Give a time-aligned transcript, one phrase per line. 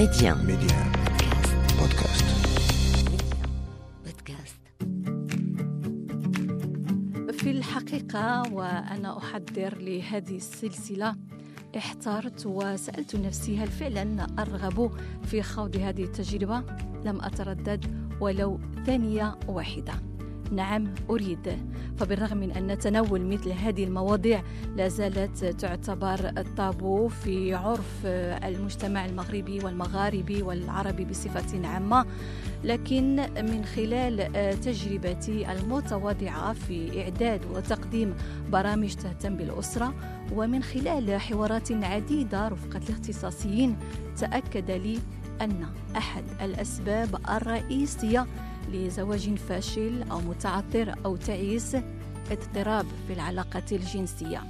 [0.00, 0.34] Média.
[0.34, 0.78] Média.
[1.80, 2.26] Podcast.
[4.06, 4.60] Podcast.
[7.32, 11.16] في الحقيقة وأنا أحضر لهذه السلسلة
[11.76, 14.90] احترت وسألت نفسي هل فعلا أرغب
[15.24, 16.62] في خوض هذه التجربة؟
[17.04, 19.92] لم أتردد ولو ثانية واحدة
[20.50, 21.58] نعم أريد.
[21.98, 24.42] فبالرغم من أن تناول مثل هذه المواضيع
[24.76, 28.06] لا زالت تعتبر الطابو في عرف
[28.44, 32.06] المجتمع المغربي والمغاربي والعربي بصفة عامة.
[32.64, 38.14] لكن من خلال تجربتي المتواضعة في إعداد وتقديم
[38.52, 39.94] برامج تهتم بالأسرة
[40.32, 43.76] ومن خلال حوارات عديدة رفقة الاختصاصيين
[44.16, 44.98] تأكد لي
[45.40, 48.26] أن أحد الأسباب الرئيسية
[48.72, 51.76] لزواج فاشل أو متعثر أو تعيس
[52.30, 54.42] اضطراب في العلاقة الجنسية.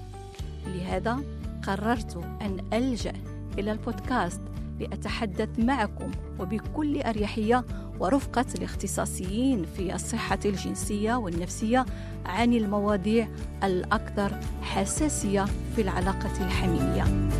[0.66, 1.20] لهذا
[1.66, 3.12] قررت أن ألجأ
[3.58, 4.40] إلى البودكاست
[4.80, 7.64] لأتحدث معكم وبكل أريحية
[8.00, 11.86] ورفقة الاختصاصيين في الصحة الجنسية والنفسية
[12.26, 13.28] عن المواضيع
[13.64, 15.44] الأكثر حساسية
[15.76, 17.30] في العلاقة الحميمية.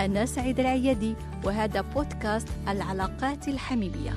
[0.00, 4.12] أنا سعيد العيادي وهذا بودكاست العلاقات الحميمية.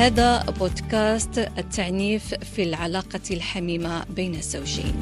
[0.00, 5.00] هذا بودكاست التعنيف في العلاقة الحميمة بين الزوجين.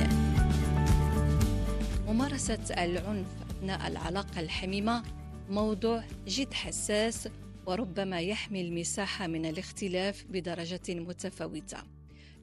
[2.07, 5.03] ممارسة العنف أثناء العلاقة الحميمة
[5.51, 7.29] موضوع جد حساس
[7.67, 11.79] وربما يحمل مساحة من الاختلاف بدرجة متفاوتة.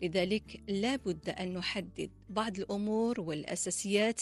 [0.01, 4.21] لذلك لا بد أن نحدد بعض الأمور والأساسيات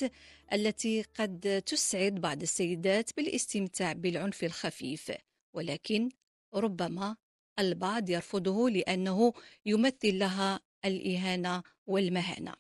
[0.54, 5.12] التي قد تسعد بعض السيدات بالاستمتاع بالعنف الخفيف.
[5.54, 6.10] ولكن
[6.56, 7.16] ربما
[7.60, 9.34] البعض يرفضه لأنه
[9.66, 12.54] يمثل لها الإهانة والمهانة.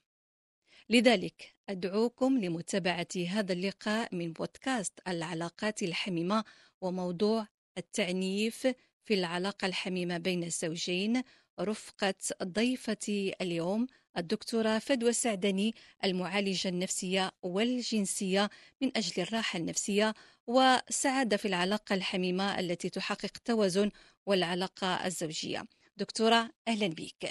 [0.89, 6.43] لذلك أدعوكم لمتابعة هذا اللقاء من بودكاست العلاقات الحميمة
[6.81, 8.67] وموضوع التعنيف
[9.05, 11.23] في العلاقة الحميمة بين الزوجين
[11.59, 13.87] رفقة ضيفتي اليوم
[14.17, 18.49] الدكتورة فدوى سعدني المعالجة النفسية والجنسية
[18.81, 20.13] من أجل الراحة النفسية
[20.47, 23.91] وسعادة في العلاقة الحميمة التي تحقق توازن
[24.25, 25.63] والعلاقة الزوجية.
[25.97, 27.29] دكتورة أهلا بك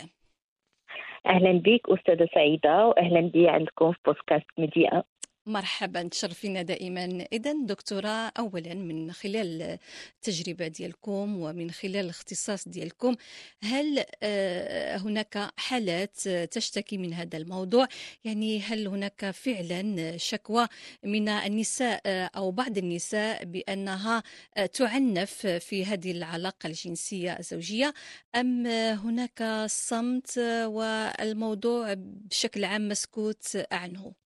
[1.27, 5.03] أهلا بك أستاذة سعيدة واهلا بي عندكم في بودكاست ميديا.
[5.47, 7.27] مرحبا تشرفينا دائما.
[7.33, 8.09] اذا دكتورة
[8.39, 9.79] اولا من خلال
[10.17, 13.17] التجربة ديالكم ومن خلال الاختصاص ديالكم
[13.63, 17.89] هل آه، هناك حالات تشتكي من هذا الموضوع؟
[18.25, 20.67] يعني هل هناك فعلا شكوى
[21.05, 24.23] من النساء آه، أو بعض النساء بأنها
[24.57, 27.95] آه، تعنف في هذه العلاقة الجنسية الزوجية؟
[28.35, 34.22] أم هناك صمت والموضوع بشكل عام مسكوت عنه؟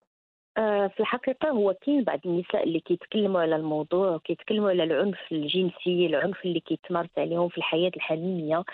[0.56, 6.44] في الحقيقة هو كاين بعض النساء اللي كيتكلموا على الموضوع وكيتكلموا على العنف الجنسي العنف
[6.44, 8.64] اللي كيتمارس عليهم في الحياة الحميمية آه،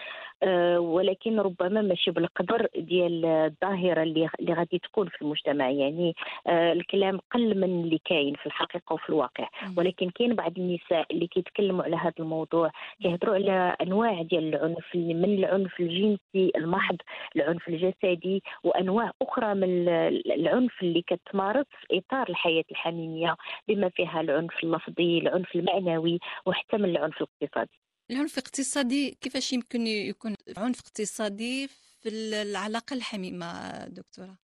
[0.79, 5.71] ولكن ربما ماشي بالقدر ديال الظاهرة اللي اللي غادي تكون في المجتمع.
[5.71, 6.15] يعني
[6.47, 9.49] آه، الكلام قل من اللي كاين في الحقيقة وفي الواقع.
[9.77, 12.71] ولكن كاين بعض النساء اللي كيتكلموا على هذا الموضوع
[13.03, 16.97] كيهضروا على أنواع ديال العنف من العنف الجنسي المحض
[17.37, 19.89] العنف الجسدي وأنواع أخرى من
[20.37, 23.37] العنف اللي كتمارس في إطار الحياة الحميميه
[23.69, 27.92] بما فيها العنف اللفظي العنف المعنوي وحتى من العنف الاقتصادي.
[28.12, 31.69] العنف الاقتصادي كيفاش يمكن يكون عنف اقتصادي
[32.03, 34.39] في العلاقة الحميمة دكتورة؟ آه،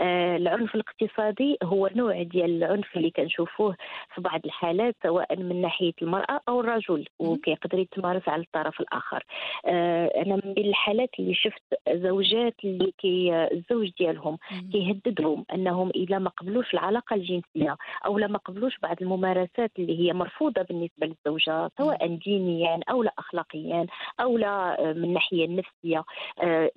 [0.00, 3.76] العنف الاقتصادي هو نوع ديال العنف اللي كنشوفوه
[4.14, 9.24] في بعض الحالات سواء من ناحية المرأة أو الرجل وكيقدر يتمارس على الطرف الآخر.
[9.66, 14.38] آه، أنا من بين الحالات اللي شفت زوجات اللي كي الزوج ديالهم
[14.72, 17.76] كيهددهم أنهم إذا ما قبلوش العلاقة الجنسية
[18.06, 23.12] أو لا ما قبلوش بعض الممارسات اللي هي مرفوضة بالنسبة للزوجة سواء دينيا أو لا
[23.18, 23.86] اخلاقيا
[24.20, 26.04] أو لا آه، من الناحيه النفسية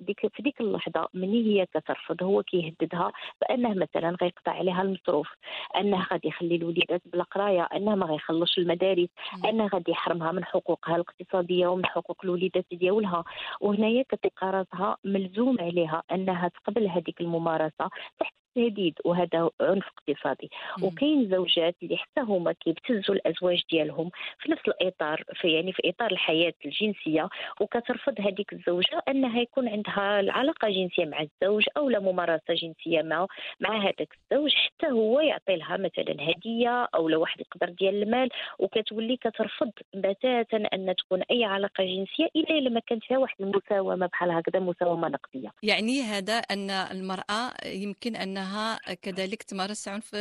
[0.00, 5.28] ديك في ديك اللحظة من هي كترفض هو كي يهددها بأنه مثلا غيقطع عليها المصروف
[5.76, 9.08] أنه غادي يخلي الوليدات بلا قرايه أنه ما غيخلصش المدارس
[9.44, 13.24] أنه غادي يحرمها من حقوقها الاقتصادية ومن حقوق الوليدات ديالها.
[13.60, 20.50] وهنايا كتلقى راسها ملزوم عليها أنها تقبل هذيك الممارسة تحت التهديد وهذا عنف اقتصادي.
[20.82, 26.12] وكاين زوجات اللي حتى هما كيبتزوا الأزواج ديالهم في نفس الإطار في يعني في إطار
[26.12, 27.28] الحياة الجنسية
[27.60, 33.26] وكترفض هذيك الزوجة أنها يكون عندها العلاقة جنسية مع الزوج أو لا ممارسة جنسية مع
[33.60, 38.28] مع هذاك الزوج حتى هو يعطي لها مثلا هدية أو لا واحد القدر ديال المال
[38.58, 44.06] وكتولي كترفض بتاتا أن تكون أي علاقة جنسية إلا إلا ما كانت فيها واحد المساومة
[44.06, 45.52] بحال هكذا مساومة نقدية.
[45.62, 50.16] يعني هذا أن المرأة يمكن أنها إنها كذلك تمارس عنف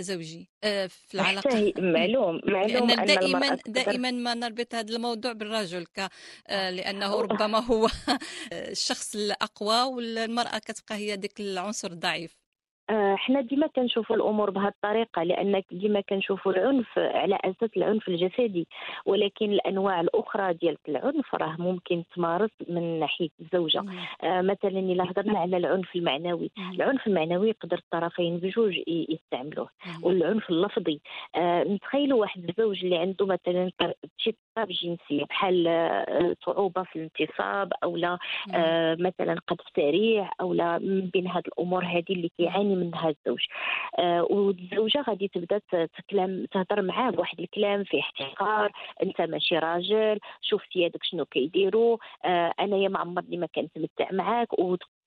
[0.00, 1.50] زوجي آه، في العلاقة.
[1.50, 6.08] أحسن- معلوم معلوم لأن أن دائما دائما ما نربط هذا الموضوع بالرجل ك
[6.48, 7.86] آه، لأنه أو- ربما هو
[8.52, 12.41] الشخص الأقوى والمرأة كتبقى هي ذاك العنصر الضعيف.
[12.90, 18.66] حنا ديما كنشوفوا الأمور بهذه الطريقة لأن ديما كنشوفوا العنف على أساس العنف الجسدي
[19.06, 23.84] ولكن الأنواع الأخرى ديال العنف راه ممكن تمارس من ناحية الزوجة.
[24.22, 26.50] آه، مثلا إلا هضرنا على العنف المعنوي.
[26.74, 29.68] العنف المعنوي يقدر الطرفين بجوج يستعملوه.
[30.02, 31.00] والعنف اللفظي
[31.36, 33.70] آه، نتخيلوا واحد الزوج اللي عنده مثلا
[34.18, 38.18] شي اضطراب جنسي بحال آه، صعوبة في الانتصاب أو لا.
[38.54, 43.40] آه، مثلا قذف سريع أو لا من بين هاد الأمور هذه اللي كيعاني منها الزوج
[43.98, 45.60] آه، والزوجة غادي تبدأ
[45.98, 48.72] تكلم تهضر معاه بواحد الكلام فيه احتقار
[49.02, 51.96] أنت ماشي راجل شوف سيادك شنو كيديروا
[52.60, 54.58] أنايا ما عمرني ما كنتمتع معاك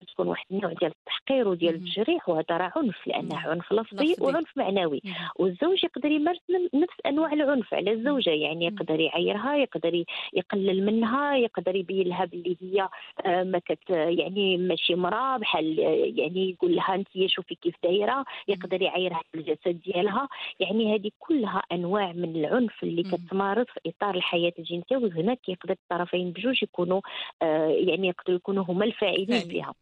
[0.01, 1.75] وتكون واحد النوع ديال التحقير وديال.
[1.75, 3.37] التجريح وهذا راه عنف لأنه.
[3.37, 4.15] عنف لفظي.
[4.21, 5.01] وعنف معنوي.
[5.35, 6.39] والزوج يقدر يمارس
[6.73, 8.65] نفس أنواع العنف على الزوجة يعني.
[8.65, 10.03] يقدر يعيرها يقدر
[10.33, 12.89] يقلل منها يقدر يبين لها باللي هي
[13.25, 18.25] آه، ما كت يعني ماشي مراه بحال آه، يعني يقول لها أنت شوفي كيف دايرة
[18.47, 20.27] يقدر يعيرها بالجسد ديالها
[20.59, 23.03] يعني هذه كلها أنواع من العنف اللي.
[23.03, 27.01] كتمارس في إطار الحياة الجنسية وهنا كيقدر الطرفين بجوج يكونوا
[27.41, 29.49] آه، يعني يقدروا يكونوا هما الفاعلين فاعلين.
[29.49, 29.73] فيها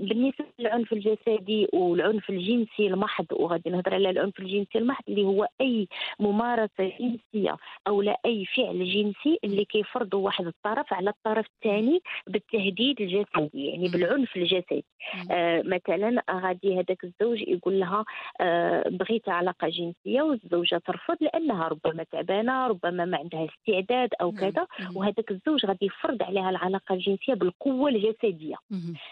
[0.00, 5.88] بالنسبة للعنف الجسدي والعنف الجنسي المحض وغادي نهضر على العنف الجنسي المحض اللي هو أي
[6.20, 13.00] ممارسة جنسية أو لا أي فعل جنسي اللي كيفرضه واحد الطرف على الطرف الثاني بالتهديد
[13.00, 13.92] الجسدي يعني مم.
[13.92, 14.84] بالعنف الجسدي
[15.14, 15.28] مم.
[15.30, 18.04] آه، مثلا غادي هذاك الزوج يقول لها
[18.40, 24.50] آه، بغيت علاقة جنسية والزوجة ترفض لأنها ربما تعبانة ربما ما عندها استعداد أو نعم.
[24.50, 24.66] كذا.
[24.94, 28.56] وهذاك الزوج غادي يفرض عليها العلاقة الجنسية بالقوة الجسدية.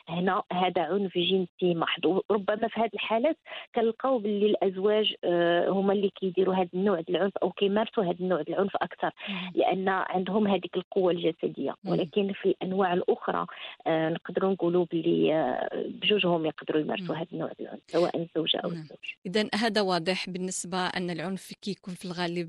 [0.09, 3.37] هنا هذا عنف جنسي محض ربما في هذه الحالات
[3.75, 8.43] كنلقاو باللي الأزواج آه، هما اللي كيديروا هذا النوع ديال العنف أو كيمارسوا هذا النوع
[8.43, 9.11] ديال العنف أكثر.
[9.55, 11.75] لأن عندهم هذيك القوة الجسدية.
[11.87, 13.47] ولكن في الأنواع الأخرى
[13.87, 17.15] آه، نقدروا نقولوا باللي آه، بجوجهم يقدروا يمارسوا.
[17.15, 18.69] هذا النوع ديال العنف سواء الزوجة أو.
[18.69, 22.49] الزوج إذا هذا واضح بالنسبة أن العنف كيكون في الغالب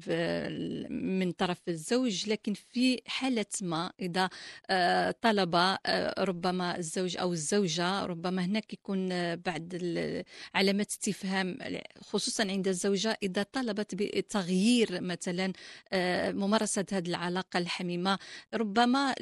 [0.89, 3.91] من طرف الزوج لكن في حالة ما
[4.69, 5.55] آه، طلب
[6.19, 9.67] ربما الزوج أو الزوجة ربما هناك يكون آه، بعد
[10.55, 11.57] علامات استفهام
[12.01, 15.53] خصوصا عند الزوجة إذا طلبت بتغيير مثلا
[15.93, 18.19] آه، ممارسة هذه العلاقة الحميمة
[18.53, 19.15] ربما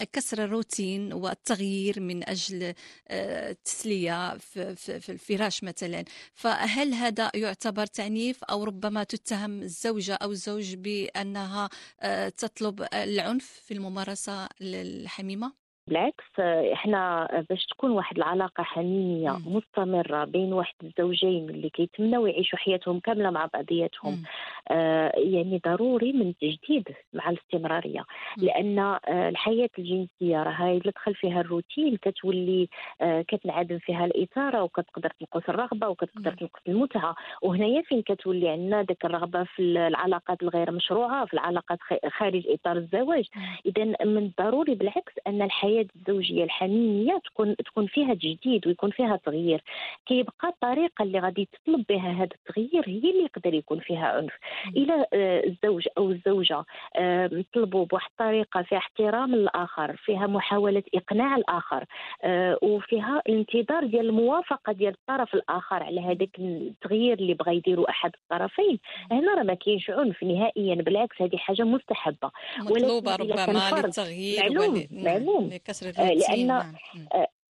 [0.00, 2.74] لكسر الروتين والتغيير من أجل
[3.08, 6.04] آه، التسلية في الفراش مثلا
[6.34, 11.68] فهل هذا يعتبر تعنيف أو ربما تتهم الزوجة أو الزوج بأنها
[12.00, 19.56] آه، تطلب العنف في الممارسة الحميمة؟ بالعكس آه، إحنا باش تكون واحد العلاقة حميمية مم.
[19.56, 24.22] مستمرة بين واحد الزوجين اللي كيتمنوا يعيشوا حياتهم كاملة مع بعضياتهم.
[24.70, 28.00] آه، يعني ضروري من التجديد مع الاستمرارية
[28.38, 28.44] مم.
[28.44, 32.68] لأن آه، الحياة الجنسية راه الا دخل فيها الروتين كتولي
[33.00, 36.36] آه، كتنعدم فيها الإثارة وكتقدر تنقص الرغبة وكتقدر مم.
[36.36, 41.78] تنقص المتعة وهنايا فين كتولي عندنا ذاك الرغبة في العلاقات الغير مشروعة في العلاقات
[42.08, 43.24] خارج إطار الزواج
[43.66, 49.62] اذا من الضروري بالعكس أن الحياة الزوجية الحميميه تكون تكون فيها تجديد ويكون فيها تغيير.
[50.06, 54.32] كيبقى الطريقة اللي غادي تطلب بها هذا التغيير هي اللي يقدر يكون فيها عنف.
[54.76, 56.64] إلى آه، الزوج أو الزوجة
[56.96, 61.84] آه، نطلبوا بواحد الطريقة فيها احترام للآخر فيها محاولة إقناع الآخر
[62.22, 68.10] آه، وفيها الانتظار ديال الموافقة ديال الطرف الآخر على هذاك التغيير اللي بغى يديروا أحد
[68.22, 68.78] الطرفين.
[69.10, 72.30] هنا راه ما كاينش عنف نهائيا بالعكس هذه حاجة مستحبة.
[72.76, 73.42] إذا ربما
[73.86, 75.48] للتغيير معلوم- معلوم.
[75.64, 76.74] لكسر آه، الروتين لأن نعم.
[76.94, 77.08] مم.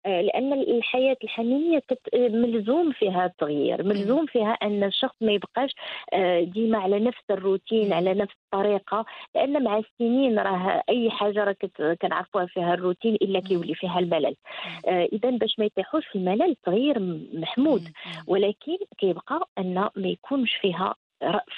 [0.06, 1.84] آه، لأن الحياة الحميميه
[2.14, 5.72] ملزوم فيها التغيير ملزوم فيها أن الشخص ما يبقاش
[6.14, 7.94] آه، ديما على نفس الروتين.
[7.94, 11.56] على نفس الطريقة لأن مع السنين راه أي حاجة راه
[12.02, 13.40] كنعرفوها فيها الروتين إلا.
[13.40, 14.36] كيولي فيها الملل
[14.88, 17.00] إذا باش ما يطيحوش في الملل التغيير
[17.34, 17.92] محمود.
[18.28, 20.96] ولكن كيبقى أن ما يكونش فيها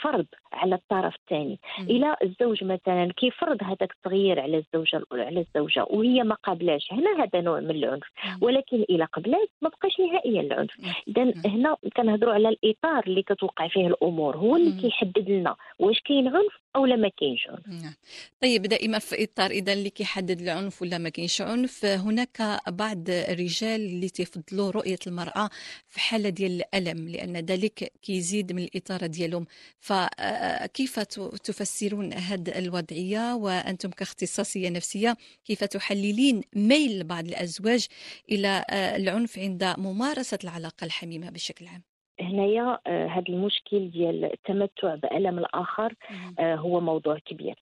[0.02, 1.60] فرض على الطرف الثاني.
[1.80, 7.42] إلى الزوج مثلا كيفرض هذاك التغيير على الزوجة على الزوجة وهي ما قابلاش هنا هذا
[7.42, 8.08] نوع من العنف.
[8.42, 10.72] ولكن إلى قبلات ما بقاش نهائيا العنف.
[11.08, 11.34] اذا.
[11.46, 14.82] هنا كنهضروا على الإطار اللي كتوقع فيه الأمور هو اللي.
[14.82, 17.94] كيحدد لنا واش كاين عنف أو لا ما كاينش عنف نعم.
[18.42, 23.82] طيب دائما في إطار اذا اللي كيحدد العنف ولا ما كاينش عنف هناك بعض الرجال
[23.82, 25.50] اللي تفضلوا رؤية المرأة
[25.88, 29.46] في حالة ديال الألم لأن ذلك كيزيد من الاثاره ديالهم
[29.80, 37.88] فكيف تفسرون هذه الوضعية؟ وأنتم كاختصاصية نفسية كيف تحللين ميل بعض الأزواج
[38.32, 41.89] إلى العنف عند ممارسة العلاقة الحميمة بشكل عام؟
[42.22, 45.94] هنايا هذا المشكل ديال التمتع بألم الآخر
[46.40, 47.56] هو موضوع كبير.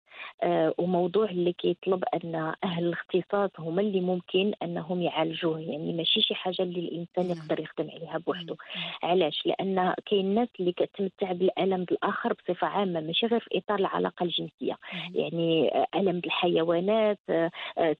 [0.43, 5.59] آه، وموضوع اللي كيطلب أن أهل الاختصاص هما اللي ممكن أنهم يعالجوه.
[5.59, 7.37] يعني ماشي شي حاجة اللي الإنسان نعم.
[7.37, 8.55] يقدر يخدم عليها بوحده
[9.03, 14.23] علاش؟ لأن كاين الناس اللي كتمتع بالألم بالاخر بصفة عامة ماشي غير في إطار العلاقة
[14.23, 14.77] الجنسية.
[15.13, 17.51] يعني ألم الحيوانات آه،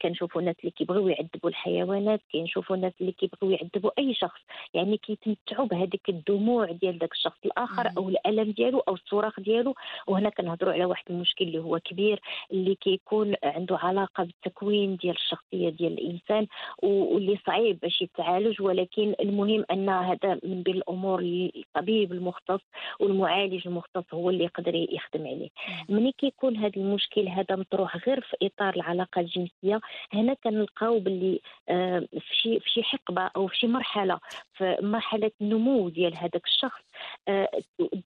[0.02, 4.42] كنشوفوا الناس اللي كيبغيو يعذبوا الحيوانات كنشوفوا الناس اللي كيبغيو يعذبوا أي شخص.
[4.74, 6.47] يعني كيتمتعوا بهذيك الدموع
[6.82, 9.76] ديال داك الشخص الآخر أو الألم ديالو أو الصراخ ديالو.
[10.08, 12.20] وهنا كنهضروا على واحد المشكل اللي هو كبير
[12.52, 16.48] اللي كيكون عنده علاقة بالتكوين ديال الشخصية ديال الإنسان
[16.84, 18.62] واللي صعيب باش يتعالج.
[18.62, 21.20] ولكن المهم أن هذا من بين الأمور
[21.56, 22.62] الطبيب المختص
[23.00, 25.50] والمعالج المختص هو اللي يقدر يخدم عليه.
[25.90, 29.80] ملي كيكون هذا المشكل هذا مطروح غير في إطار العلاقة الجنسية.
[30.14, 34.20] هنا كنلقاو باللي آه، في شي في شي حقبة أو في شي مرحلة
[34.54, 36.82] في مرحلة النمو ديال هذاك الشخص
[37.28, 37.50] آه،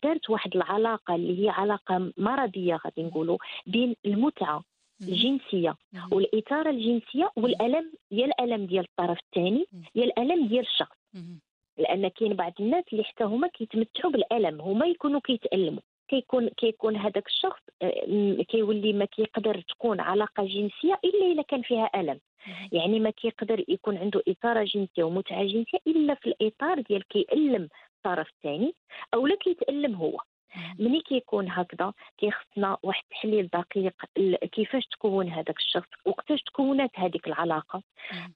[0.03, 4.63] دارت واحد العلاقة اللي هي علاقة مرضية غادي نقولوا بين المتعة
[5.01, 5.75] الجنسية
[6.11, 10.97] والاثاره الجنسية والألم يا الألم ديال الطرف الثاني يا الألم ديال الشخص.
[11.77, 15.81] لأن كاين بعض الناس اللي حتى هما كيتمتعوا بالألم هما يكونوا كيتألموا.
[16.07, 21.89] كيكون كيكون هذاك الشخص آه، كيولي ما كيقدر تكون علاقة جنسية إلا اذا كان فيها
[21.95, 22.19] ألم.
[22.71, 27.69] يعني ما كيقدر يكون عنده اثاره جنسية ومتعة جنسية إلا في الإطار ديال كيألم
[28.05, 28.75] الطرف الثاني
[29.13, 30.20] أو لا كيتألم هو.
[30.79, 33.93] ملي كيكون هكذا كيخصنا واحد التحليل دقيق
[34.51, 37.81] كيفاش تكون هذاك الشخص وقتاش تكونت هذيك العلاقة.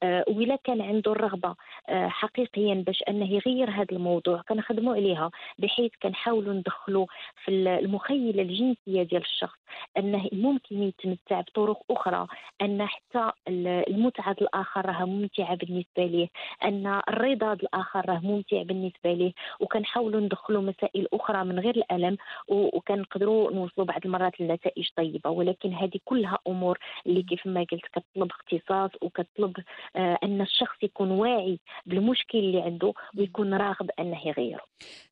[0.02, 1.54] آه وإلا كان عنده الرغبة
[1.88, 7.06] آه حقيقيا باش أنه يغير هذا الموضوع كنخدموا عليها بحيث كنحاولوا ندخلوا
[7.44, 9.58] في المخيلة الجنسية ديال الشخص
[9.98, 12.26] أنه ممكن يتمتع بطرق أخرى
[12.62, 16.28] أن حتى المتعة الآخر راها ممتعة بالنسبة ليه
[16.64, 22.05] أن الرضا الآخر راه ممتع بالنسبة ليه وكنحاولوا ندخلوا مسائل أخرى من غير الألم.
[22.06, 22.16] العالم
[22.48, 25.30] وكنقدروا نوصلوا بعض المرات لنتائج طيبة.
[25.30, 29.54] ولكن هذه كلها أمور اللي كيف ما قلت كتطلب اختصاص وكتطلب
[29.96, 34.64] آه أن الشخص يكون واعي بالمشكل اللي عنده ويكون راغب أنه يغيره.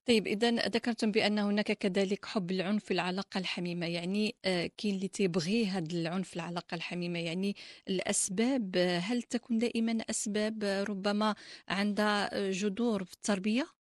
[0.08, 3.86] طيب إذا ذكرتم بأن هناك كذلك حب العنف في العلاقة الحميمة.
[3.86, 7.18] يعني آه كاين اللي تيبغي هذا العنف في العلاقة الحميمة.
[7.18, 7.54] يعني
[7.88, 11.34] الأسباب هل تكون دائما أسباب ربما
[11.68, 13.83] عندها جذور في التربية؟ آه،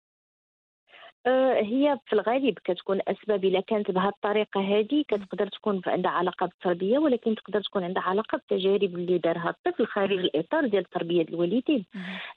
[1.56, 6.98] هي في الغالب كتكون أسباب إلا كانت بهذه الطريقة هذه كتقدر تكون عندها علاقة بالتربية
[6.98, 11.84] ولكن تقدر تكون عندها علاقة بالتجارب اللي دارها الطفل خارج الإطار ديال تربية الوالدين.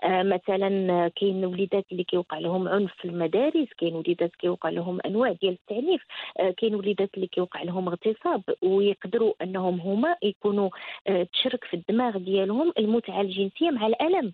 [0.03, 5.31] آه مثلا كاين وليدات اللي كيوقع لهم عنف في المدارس كاين وليدات كيوقع لهم أنواع
[5.31, 6.01] ديال التعنيف
[6.39, 10.69] آه كاين وليدات اللي كيوقع لهم اغتصاب ويقدروا أنهم هما يكونوا
[11.07, 14.33] آه تشرك في الدماغ ديالهم المتعة الجنسية مع الألم.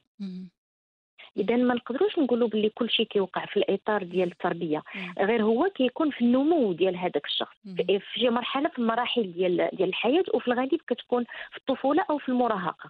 [1.37, 4.83] اذا ما نقدروش نقولوا باللي كل شيء كيوقع في الإطار ديال التربية.
[5.19, 7.55] غير هو كيكون في النمو ديال هذاك الشخص.
[7.99, 12.29] في شي مرحله في المراحل ديال ديال الحياة وفي الغالب كتكون في الطفولة أو في
[12.29, 12.89] المراهقة.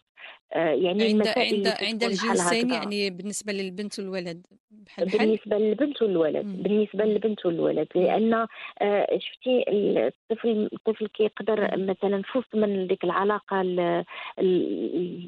[0.55, 6.63] يعني عند عند عند الجنسين يعني بالنسبة للبنت والولد بحال بحال؟ بالنسبة للبنت والولد مم.
[6.63, 8.47] بالنسبة للبنت والولد لأن
[8.81, 13.61] آه، شفتي الطفل الطفل كيقدر مثلا وسط من ديك العلاقة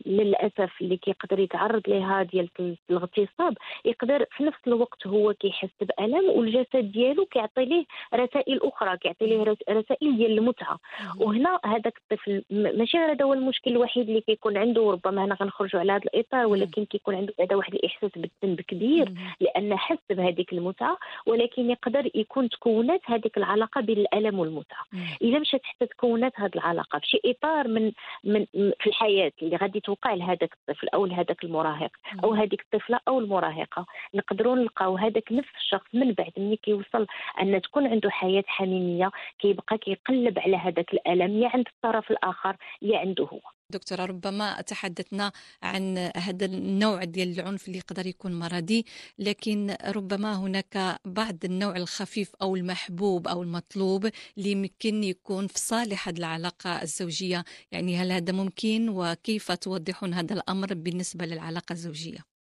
[0.06, 2.50] للأسف اللي كيقدر يتعرض لها ديال
[2.90, 9.26] الاغتصاب يقدر في نفس الوقت هو كيحس بألم والجسد ديالو كيعطي ليه رسائل أخرى كيعطي
[9.26, 10.80] ليه رسائل ديال المتعة.
[11.20, 14.82] وهنا هذاك الطفل ماشي هذا هو المشكل الوحيد اللي كيكون عنده
[15.14, 19.78] وربما هنا غنخرجوا على هذا الإطار ولكن كيكون عنده هذا واحد الإحساس بالذنب كبير لأن
[19.78, 24.86] حس بهذيك المتعة ولكن يقدر يكون تكونات هذيك العلاقة بين الالم والمتعه
[25.22, 27.92] اذا مشات حتى تكونات هذه العلاقة في شي إطار من
[28.24, 28.46] من
[28.80, 31.92] في الحياة اللي غادي توقع لهذاك الطفل أو لهذاك المراهق
[32.24, 33.86] أو هذيك الطفلة أو المراهقة.
[34.14, 37.08] نقدروا نلقاو هذاك نفس الشخص من بعد ملي كيوصل
[37.42, 43.00] أن تكون عنده حياة حميمية كيبقى كيقلب على هذاك الألم يا عند الطرف الآخر يا
[43.00, 43.40] عنده هو.
[43.74, 45.32] دكتورة ربما تحدثنا
[45.64, 48.86] عن هذا النوع ديال العنف اللي يقدر يكون مرضي
[49.20, 56.08] لكن ربما هناك بعض النوع الخفيف أو المحبوب أو المطلوب اللي يمكن يكون في صالح
[56.08, 62.33] هذه العلاقة الزوجية يعني هل هذا ممكن وكيف توضحون هذا الأمر بالنسبة للعلاقة الزوجية؟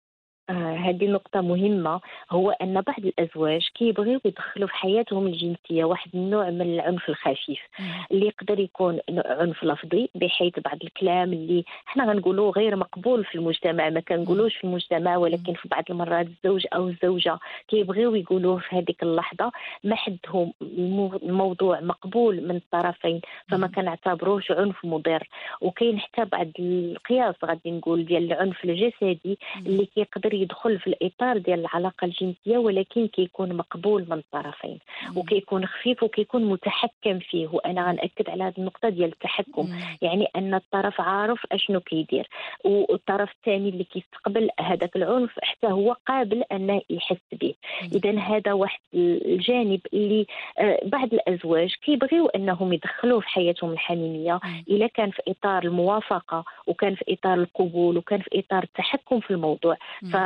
[0.52, 2.00] آه هذه نقطة مهمة.
[2.30, 7.61] هو أن بعض الأزواج كيبغيو يدخلوا في حياتهم الجنسية واحد النوع من العنف الخفيف
[8.12, 13.90] اللي يقدر يكون عنف لفظي بحيث بعض الكلام اللي حنا غنقولوا غير مقبول في المجتمع
[13.90, 19.02] ما كنقولوش في المجتمع ولكن في بعض المرات الزوج أو الزوجة كيبغيو يقولوه في هذيك
[19.02, 19.52] اللحظة.
[19.85, 20.52] ما حدهم
[21.23, 25.28] الموضوع مقبول من الطرفين فما كنعتبروش عنف مضر.
[25.61, 31.61] وكاين حتى بعض القياس غادي نقول ديال العنف الجسدي اللي كيقدر يدخل في الإطار ديال
[31.61, 34.78] العلاقة الجنسية ولكن كيكون مقبول من الطرفين
[35.16, 37.49] وكيكون خفيف وكيكون متحكم فيه.
[37.52, 39.68] وأنا غنأكد على هذه النقطة ديال التحكم
[40.02, 42.28] يعني أن الطرف عارف أشنو كيدير.
[42.64, 47.54] والطرف الثاني اللي كيستقبل هذاك العنف حتى هو قابل أنه يحس به.
[47.82, 50.26] اذا هذا واحد الجانب اللي
[50.58, 54.40] آه، بعض الأزواج كيبغيو أنهم يدخلوه في حياتهم الحميمية.
[54.70, 59.76] إلا كان في إطار الموافقة وكان في إطار القبول وكان في إطار التحكم في الموضوع.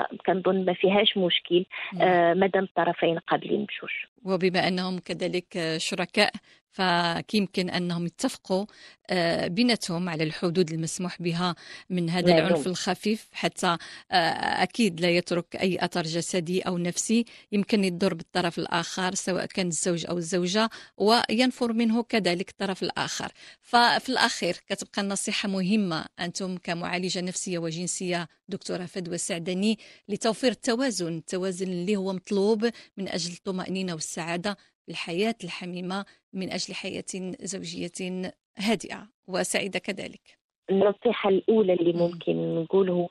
[0.03, 1.65] فكنظن ما فيهاش مشكل
[2.01, 3.91] آه مادام الطرفين قابلين بجوج.
[4.25, 6.33] وبما أنهم كذلك شركاء
[6.77, 8.67] فكيمكن أنهم يتفقوا
[9.11, 11.55] آه، بيناتهم على الحدود المسموح بها
[11.91, 12.27] من هذا.
[12.39, 13.67] العنف الخفيف حتى
[14.11, 14.17] آه،
[14.63, 17.25] أكيد لا يترك أي أثر جسدي أو نفسي.
[17.53, 23.33] يمكن يضر بالطرف الآخر سواء كان الزوج أو الزوجة وينفر منه كذلك الطرف الآخر.
[23.61, 29.79] ففي الأخير كتبقى النصيحة مهمة أنتم كمعالجة نفسية وجنسية دكتورة فدوى سعدني
[30.09, 34.57] لتوفير التوازن التوازن اللي هو مطلوب من أجل الطمأنينة والسعادة.
[34.89, 40.39] الحياة الحميمة من أجل حياة زوجية هادئة وسعيدة كذلك.
[40.71, 43.09] النصيحة الأولى اللي ممكن نقوله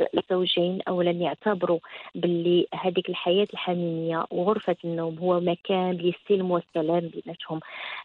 [0.00, 1.78] الزوجين أولا يعتبروا
[2.14, 7.60] باللي هذيك الحياة الحميمية وغرفة النوم هو مكان للسلم والسلام بيناتهم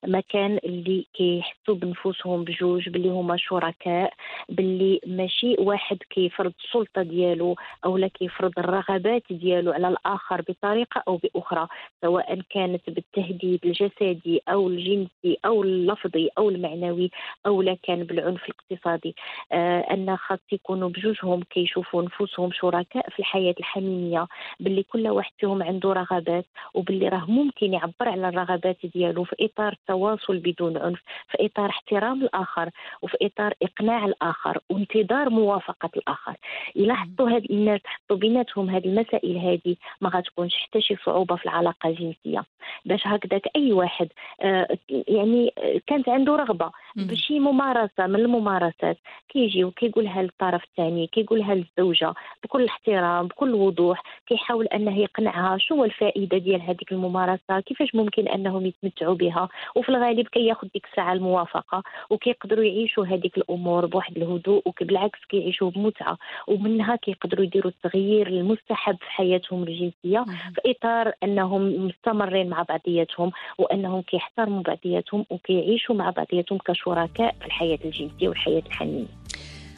[0.07, 4.13] مكان اللي كيحسوا بنفوسهم بجوج باللي هما شركاء
[4.49, 7.55] باللي ماشي واحد كيفرض السلطة ديالو
[7.85, 11.67] أو لا كيفرض الرغبات ديالو على الآخر بطريقة أو بأخرى
[12.01, 17.11] سواء كانت بالتهديد الجسدي أو الجنسي أو اللفظي أو المعنوي
[17.45, 19.15] أو لا كان بالعنف الاقتصادي.
[19.51, 24.27] آه أن خاص يكونوا بجوجهم كيشوفوا يشوفوا نفوسهم شركاء في الحياة الحميمية
[24.59, 29.71] باللي كل واحد فيهم عنده رغبات وباللي راه ممكن يعبر على الرغبات ديالو في إطار
[29.73, 32.69] التواصل بدون عنف في إطار احترام الآخر
[33.01, 36.35] وفي إطار إقناع الآخر وانتظار موافقة الآخر.
[36.75, 41.45] إلا حطوا هاد الناس حطوا بيناتهم هذه المسائل هذه ما غتكونش حتى شي صعوبة في
[41.45, 42.43] العلاقة الجنسية.
[42.85, 44.07] باش هكذاك أي واحد
[44.41, 45.53] آه يعني
[45.87, 48.97] كانت عنده رغبة بشي ممارسة من الممارسات
[49.29, 52.13] كيجي وكيقولها للطرف الثاني كيقولها الزوجة
[52.43, 58.65] بكل احترام بكل وضوح كيحاول انه يقنعها شو الفائدة ديال هذيك الممارسة كيفاش ممكن أنهم
[58.65, 65.19] يتمتعوا بها وفي الغالب كياخذ ديك الساعة الموافقة وكيقدروا يعيشوا هذيك الأمور بواحد الهدوء وبالعكس
[65.29, 66.17] كيعيشوا بمتعة.
[66.47, 74.01] ومنها كيقدروا يديروا التغيير المستحب في حياتهم الجنسية في إطار أنهم مستمرين مع بعضياتهم وأنهم
[74.01, 79.18] كيحترموا بعضياتهم وكيعيشوا مع بعضياتهم كشركاء في الحياة الجنسية والحياة الحميميه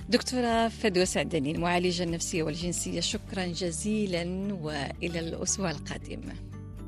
[0.10, 6.22] دكتورة فدوى سعدني المعالجة النفسية والجنسية شكرا جزيلا وإلى الأسبوع القادم.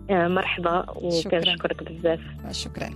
[0.09, 2.19] مرحبا وكنشكرك بزاف.
[2.51, 2.89] شكرا.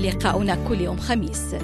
[0.00, 1.54] لقاؤنا كل يوم خميس.